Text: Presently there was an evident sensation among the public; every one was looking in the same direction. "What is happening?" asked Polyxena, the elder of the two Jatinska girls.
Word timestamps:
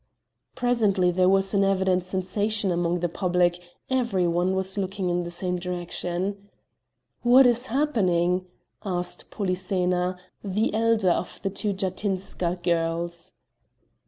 Presently 0.55 1.11
there 1.11 1.29
was 1.29 1.53
an 1.53 1.63
evident 1.63 2.03
sensation 2.03 2.71
among 2.71 3.01
the 3.01 3.07
public; 3.07 3.59
every 3.87 4.27
one 4.27 4.55
was 4.55 4.75
looking 4.75 5.11
in 5.11 5.21
the 5.21 5.29
same 5.29 5.57
direction. 5.57 6.49
"What 7.21 7.45
is 7.45 7.67
happening?" 7.67 8.47
asked 8.83 9.29
Polyxena, 9.29 10.17
the 10.43 10.73
elder 10.73 11.11
of 11.11 11.39
the 11.43 11.51
two 11.51 11.71
Jatinska 11.73 12.63
girls. 12.63 13.33